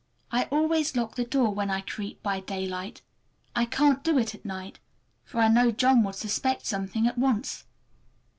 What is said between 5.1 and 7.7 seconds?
for I know John would suspect something at once.